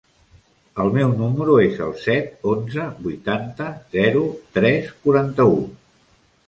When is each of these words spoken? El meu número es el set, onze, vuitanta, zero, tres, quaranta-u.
El 0.83 0.87
meu 0.95 1.11
número 1.19 1.57
es 1.65 1.77
el 1.89 1.93
set, 2.05 2.33
onze, 2.55 2.89
vuitanta, 3.09 3.69
zero, 3.99 4.27
tres, 4.59 4.93
quaranta-u. 5.07 5.63